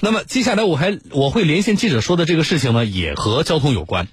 [0.00, 4.08] 那么接下来我还我会连线记者说的这个事情呢，也和交通有关。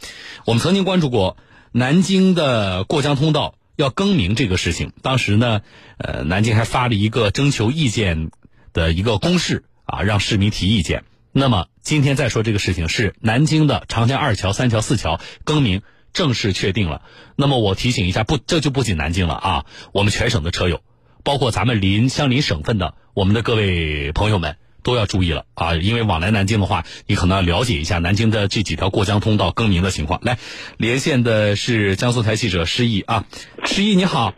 [0.45, 1.37] 我们曾经关注过
[1.71, 5.61] 南京的过江通道要更名这个事情，当时呢，
[5.97, 8.29] 呃，南京还发了一个征求意见
[8.73, 11.03] 的一个公示啊，让市民提意见。
[11.33, 15.81] 那么今天再说这个事情，是南京的长江二桥、三桥、四桥更名
[16.13, 17.01] 正式确定了。
[17.35, 20.81] 那么我提醒一下，不，这就不仅南京了啊，我们全省的车友，
[21.23, 30.19] 包括咱们邻相邻省份的我们的各位朋友们都要注意了啊，因为往来南京的话，你可能要了解一下南京的这几条过江通道更名的情况。
[30.23, 30.37] 来，
[30.77, 33.25] 连线的是江苏台记者施毅啊，
[33.65, 34.33] 施毅你好，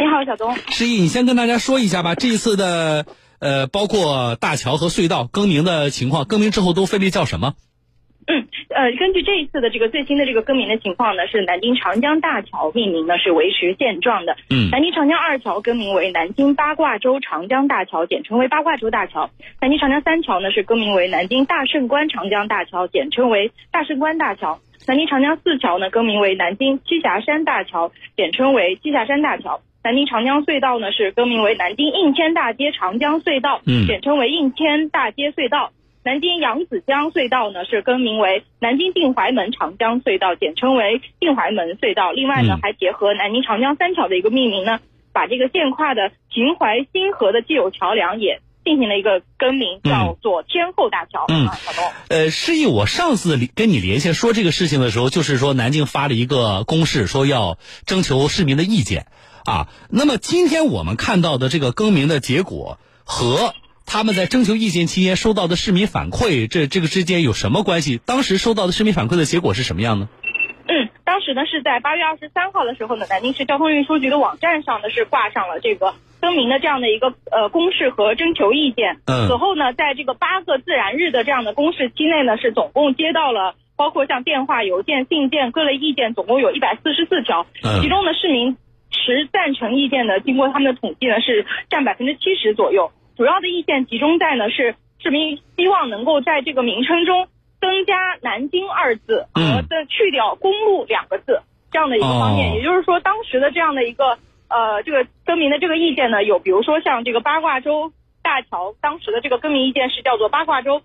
[0.00, 3.06] 你好，小东，施毅，你先跟大家说一下吧，这一次的。
[3.40, 7.54] 呃，包括大桥和隧道更名的情况，更名之后都分别叫什么？
[8.28, 14.36] 嗯， 呃，根据这一次的这个最新的这个更名的情况呢，是南京长江大桥命名呢是维持现状的。
[14.50, 19.30] 嗯，南京长江二桥更名为南京八卦洲长江大桥，简称为八卦洲大桥。
[19.60, 24.58] 南京长江三桥呢是更名为南京大胜关长江大桥，简称为大胜关大桥。
[24.86, 29.60] 南京长江四桥呢更名为南京栖霞山大桥，简称为栖霞山大桥。
[29.82, 35.70] 南京长江隧道呢是更名为南京应天大街长江隧道，嗯，简称为应天大街隧道。
[36.08, 42.12] 南京扬子江隧道呢是更名为南京定淮门长江隧道，简称为定淮门隧道。
[42.12, 44.80] 另外呢，还结合南京长江三桥的一个命名呢，
[45.12, 51.26] 把这个现跨的秦淮新河的既有桥梁也进行了一个更名，叫做天后大桥。
[51.28, 59.08] 嗯，小东，呃，示意我上次跟你连线说这个事情的时候，就是说南京发了一个公示，说要征求市民的意见。
[59.44, 63.52] 啊，那么今天我们看到的这个更名的结果和
[63.90, 67.96] 他们在征求意见期间收到的市民反馈，这这个之间有什么关系？
[68.04, 70.10] 当时收到的市民反馈的结果是什么样呢？
[70.68, 79.00] 嗯，当时呢是在八月二十三号的时候呢，南京市交通运输局的网站上呢是挂上了这个声明的这样的一个呃公示和征求意见。
[79.06, 79.26] 嗯。
[79.26, 87.46] 此后呢，在这个八个自然日的这样的公示期内呢，是总共接到了包括像电话、邮件、信件各类意见，总共有一百四十四条。
[87.64, 87.80] 嗯。
[87.80, 88.58] 其中呢，市民。
[88.90, 92.90] 持赞成意见的，经过他们的统计呢，是占百分之七十左右。
[93.18, 97.26] 主要的意见集中在呢，是市民希望能够在这个名称中
[97.60, 101.42] 增加“南京”二字和的去掉“公路”两个字
[101.72, 102.54] 这样的一个方面。
[102.54, 104.16] 也就是说，当时的这样的一个
[104.48, 107.92] 呃这个更名的这个意见呢，有比如说像这个八卦洲
[108.22, 110.80] 大桥，当时的这个更名意见是叫做八卦洲。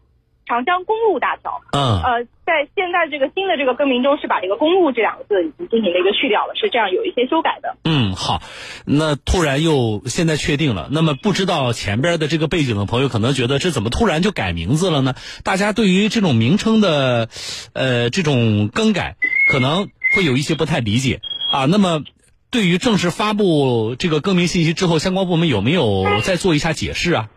[0.46, 7.78] 长江公路大桥，嗯，呃，在现在这个新的这个更名中是把这个公路这两个字已经进行了一个去掉了，是这样有一些修改的。
[7.86, 8.42] 嗯，好，
[8.86, 15.16] 那突然又现在确定了，那么不知道前边的这个背景的朋友可能觉得这怎么突然就改名字了呢？
[15.44, 17.30] 大家对于这种名称的，
[17.74, 19.16] 呃，这种更改
[19.50, 21.22] 可能会有一些不太理解
[21.52, 21.66] 啊。
[21.66, 22.03] 那么
[22.52, 27.30] 对于正式发布这个更名信息之后，相关部门有没有再做一下解释啊？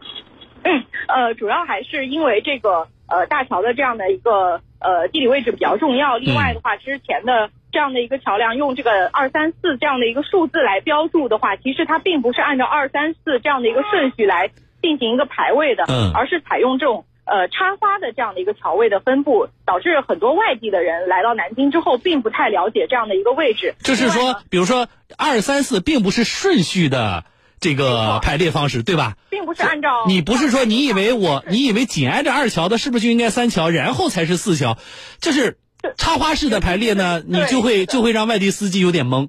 [0.64, 2.88] 嗯，呃，主要还是因为这个。
[3.08, 6.18] 呃，大桥的这样的一个呃地理位置比较重要。
[6.18, 14.50] 另外的话，之前的这样的一个桥梁用这个二三四这样的一个数字来标注的话，其实它并不是按照二三四这样的一个顺序来
[14.82, 23.74] 进行一个排位的，嗯，而是采用这种呃插花的这样的一个桥位的分布，导致很多外地的人来到南京之后，并不太了解这样的一个位置。
[23.78, 27.24] 就是说，比如说二三四并不是顺序的。
[27.58, 29.16] 这个排列方式对吧？
[29.30, 34.76] 并不是按照你不是说你以为我你以为紧挨着二桥的，是不是就应该三桥，然后才是四桥？
[35.20, 35.58] 就是
[35.96, 39.28] 插花式的排列呢，你就会就会让外地司机有点懵。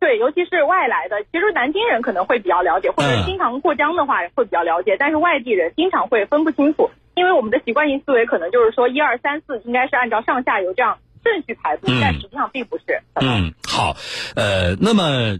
[0.00, 12.84] 对，尤其是外来的，其实南京人可能会比较了解，或者经常过江的话会比较了解，但是外地人经常会分不清楚，因为我们的习惯性思维可能就是说一二三四应该是按照上下游这样顺序排布，但实际上并不是。
[13.14, 13.96] 嗯，好，
[14.34, 15.38] 呃，那么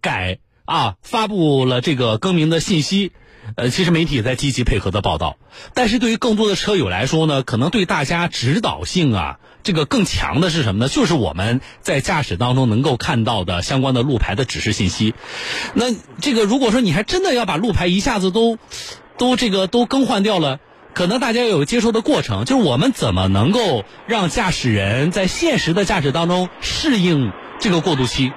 [0.00, 0.38] 改。
[0.68, 3.12] 啊，发布了这个更名的信息，
[3.56, 5.38] 呃，其实媒体也在积极配合的报道，
[5.72, 10.90] 但是对于更多的车友来说呢，可能对大家指导性啊，这个更强的是什么呢？
[10.90, 15.14] 就是我们在驾驶当中能够看到的相关的路牌的指示信息。
[15.72, 15.86] 那
[16.20, 18.58] 这个如果说你还真的要把路牌一下子都，
[19.16, 20.60] 都这个都更换掉了，
[20.92, 28.30] 可能大家有接受的过程，就是我们怎么能够让驾驶人在现实的驾驶当中适应这个过渡期？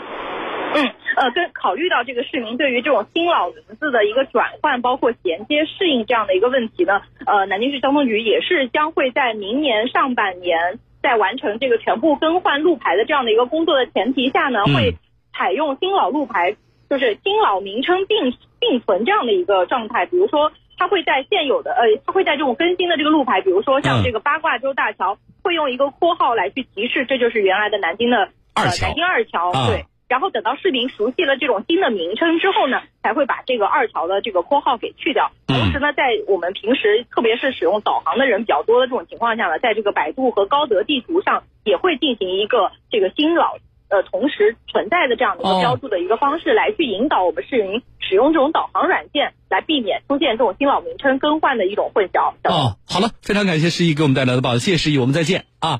[0.74, 14.96] 嗯呃，跟考虑到这个市民对于这种新老名字的一个转换，包括衔接适应这样的一个问题呢，呃，南京市交通局也是将会在明年上半年，在完成这个全部更换路牌的这样的一个工作的前提下呢，会
[15.34, 16.56] 采用新老路牌，
[16.90, 20.06] 就是新老名称并并存这样的一个状态。
[20.06, 29.86] 比如说，它会在现有的呃，它会在这种更新的这个路牌，比如说像这个八卦洲大桥，会用一个括号来去提示，这就是原来的南京的二桥，南京二桥，对。
[30.12, 35.32] 然后等到市民熟悉了这种新的名称之后呢，才会把这个二条的这个括号给去掉。
[35.48, 43.56] 同时呢，在我们平时特别是使用导航的人比较多的这种情况下呢，在这个百度和高德地图上也会进行一个这个新老
[43.88, 52.34] 呃同时存在的这样的一个标注的一个方式，来去引导我们市民使用这种导航软件，来避免出现这种新老名称更换的一种混淆。
[52.44, 55.80] 哦，好了，非常感谢诗怡给我们带来的报道，谢谢诗怡，我们再见啊。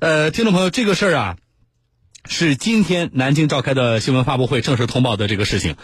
[0.00, 1.36] 呃，听众朋友，这个事儿啊。
[2.24, 5.76] 是今天南京召开的新闻发布会正式通报的这个事情，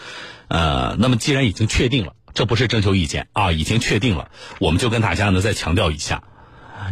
[0.47, 4.29] 呃，那么既然已经确定了，这不是征求意见啊，已经确定了，
[4.59, 6.23] 我们就跟大家呢再强调一下，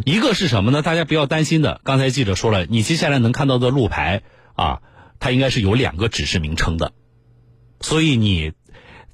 [0.04, 0.82] 一个是什么呢？
[0.82, 4.22] 大家不要担心的，刚才记者说了，你接下来能看到的路牌
[4.54, 4.80] 啊，
[5.20, 6.92] 它应该是有两个指示名称的，
[7.80, 8.52] 所以你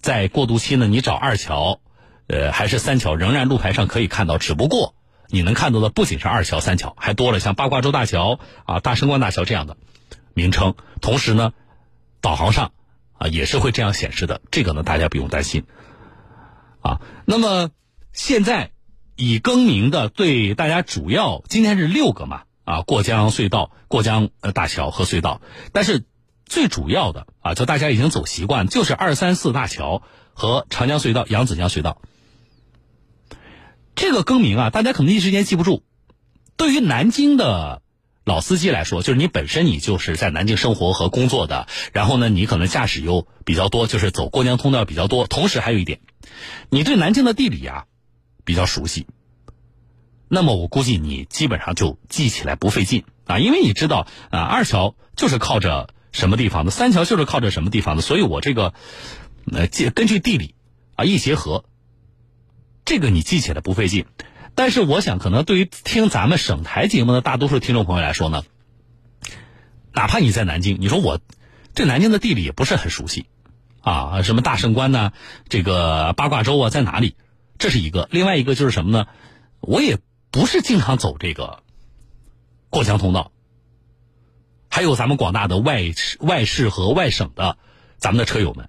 [0.01, 1.81] 在过渡期呢，你找二桥，
[2.27, 4.95] 呃，还是三桥，仍然路牌上可以看到，只不过
[5.29, 9.77] 你能看到的不仅是二桥、三桥，还多了像八卦洲大桥啊、大升关大桥这样的。
[10.35, 11.53] 名称，同时呢，
[12.21, 12.73] 导航上
[13.15, 15.65] 啊也是会这样显示的，这个呢大家不用担心
[16.81, 17.01] 啊。
[17.25, 17.71] 那么
[18.13, 18.71] 现在
[19.17, 25.41] 已更名的，对大家主要今天是六个嘛啊，过江隧道、过江呃大桥和隧道，
[25.73, 26.05] 但是
[26.45, 30.03] 最主要的啊，就大家已经走习惯，就是二三四大桥
[30.35, 32.01] 和长江隧道、扬子江隧道。
[33.95, 35.83] 这个更名啊，大家可能一时间记不住，
[36.57, 37.83] 对于南京的。
[38.25, 45.27] 老司机来说，就是你本身你就是在南京生活和工作的，然后呢，你可能驾驶又比较多，就是走过江通道比较多。
[45.27, 45.99] 同时还有一点，
[46.71, 47.87] 你对南京的地理啊
[48.45, 49.09] 比较熟悉，
[50.29, 58.73] 那么我估计你基本上就记起来不费劲啊，因为你知道啊，二桥就是靠着什么地方的，三桥就是靠着什么地方的，所以我这个
[59.51, 60.55] 呃，根据地理
[60.95, 61.65] 啊一结合，
[62.85, 64.07] 这个你记起来不费劲。
[64.55, 68.43] 但是我想，可能对于听咱们省台节目的大多数听众朋友来说呢，
[69.93, 71.21] 哪怕你在南京，你说我
[71.75, 73.27] 对南京的地理也不是很熟悉，
[73.81, 75.13] 啊，什么大胜关呢，
[75.49, 77.17] 这个八卦洲啊在哪里？
[77.59, 78.09] 这是一个。
[78.11, 79.07] 另外一个就是什么呢？
[79.61, 79.99] 我也
[80.31, 81.63] 不是经常走这个
[82.69, 83.33] 过江通道。
[84.69, 85.83] 还有咱们广大的外
[86.21, 87.57] 外市和外省的
[87.97, 88.69] 咱们的车友们，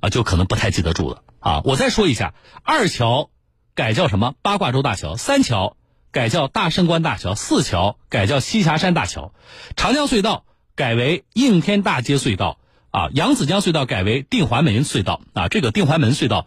[0.00, 1.62] 啊，就可能不太记得住了啊。
[1.64, 3.30] 我再说一下，二桥。
[3.74, 4.34] 改叫什么？
[4.42, 5.76] 八卦洲大桥，三桥
[6.10, 9.32] 改叫大胜关大桥，四桥改叫栖霞山大桥，
[9.76, 10.44] 长江隧道
[10.74, 12.58] 改为应天大街隧道
[12.90, 15.48] 啊，扬子江隧道改为定环门隧道啊。
[15.48, 16.46] 这个定环门隧道，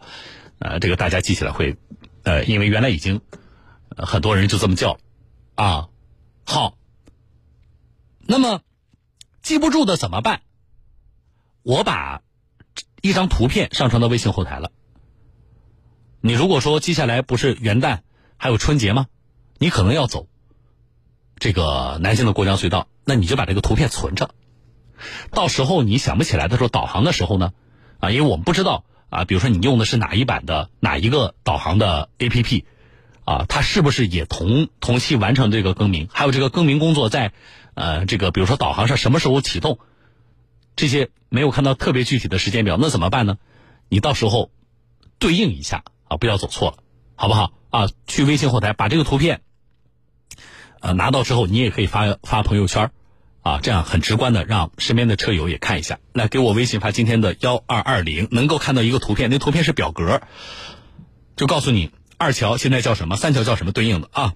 [0.58, 1.76] 呃，这个大家记起来会，
[2.22, 3.20] 呃，因为原来已经
[3.96, 4.98] 很多人就这么叫
[5.54, 5.88] 啊。
[6.44, 6.76] 好，
[8.20, 8.60] 那么
[9.42, 10.42] 记不住的怎么办？
[11.62, 12.20] 我把
[13.00, 14.70] 一张图片上传到微信后台了。
[16.26, 17.98] 你如果说接下来不是元旦，
[18.38, 19.08] 还有春节吗？
[19.58, 20.26] 你可能要走
[21.36, 24.30] 这个南京的过江隧道，那你就把这个图片存着。
[25.32, 27.52] 到时候你想不起来的时候，导航的时候呢，
[27.98, 32.64] 啊，因为我们不知道啊，比如说你用的是哪一版的哪一个导航的 APP，
[33.26, 36.08] 啊，它是不是也同同期完成这个更名？
[36.10, 37.34] 还有这个更名工作在
[37.74, 39.78] 呃这个比如说导航上什么时候启动？
[40.74, 43.36] 这些没有看到特别具体的时间表，那怎么办呢？
[43.90, 44.50] 你到时候
[45.18, 45.84] 对应一下。
[46.16, 46.76] 不要走错了，
[47.14, 47.52] 好不好？
[47.70, 49.42] 啊，去微信后台把这个图片，
[50.80, 52.92] 呃，拿到之后，你也可以发发朋友圈，
[53.42, 55.98] 啊，这样很直观的让身边的车友也看一下。
[56.12, 60.22] 来，给我微信发今天的幺二二零，能够看到一个图片，那图片是表格，
[61.36, 64.34] 就告诉你二桥现在叫什么，三桥叫什么对应的啊。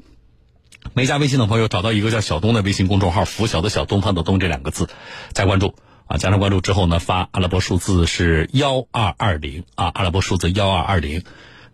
[0.94, 4.89] 没加微信的朋友，找到一个叫小东的微信公众号，拂晓的小东方的东这两个字，
[5.32, 5.77] 再关注。
[6.06, 11.23] 啊，加上关注之后呢，发阿拉伯数字是幺二二零啊，阿拉伯数字幺二二零。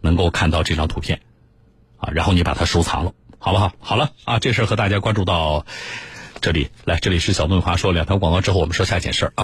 [0.04, 1.22] 能够看到这张图片，
[1.96, 3.72] 啊，然后你把它收藏了，好不好？
[3.80, 5.64] 好了啊，这事和大家关注到
[6.42, 9.42] 这里来，这里是小东华说两条广告之后，我们说下一件事儿啊。